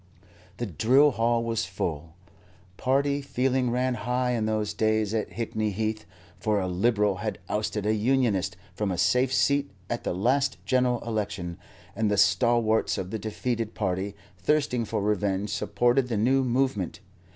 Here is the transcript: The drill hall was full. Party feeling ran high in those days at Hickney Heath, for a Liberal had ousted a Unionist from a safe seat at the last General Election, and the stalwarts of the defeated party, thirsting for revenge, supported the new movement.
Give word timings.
The 0.57 0.65
drill 0.65 1.11
hall 1.11 1.43
was 1.43 1.67
full. 1.67 2.15
Party 2.75 3.21
feeling 3.21 3.69
ran 3.69 3.93
high 3.93 4.31
in 4.31 4.47
those 4.47 4.73
days 4.73 5.13
at 5.13 5.29
Hickney 5.33 5.69
Heath, 5.71 6.07
for 6.39 6.59
a 6.59 6.67
Liberal 6.67 7.17
had 7.17 7.37
ousted 7.47 7.85
a 7.85 7.93
Unionist 7.93 8.57
from 8.73 8.89
a 8.89 8.97
safe 8.97 9.31
seat 9.31 9.69
at 9.91 10.03
the 10.03 10.15
last 10.15 10.57
General 10.65 11.01
Election, 11.07 11.59
and 11.95 12.09
the 12.09 12.17
stalwarts 12.17 12.97
of 12.97 13.11
the 13.11 13.19
defeated 13.19 13.75
party, 13.75 14.15
thirsting 14.39 14.85
for 14.85 15.03
revenge, 15.03 15.51
supported 15.51 16.07
the 16.07 16.17
new 16.17 16.43
movement. 16.43 16.99